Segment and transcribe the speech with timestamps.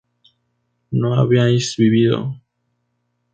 [0.99, 2.19] ¿no habíais vivido?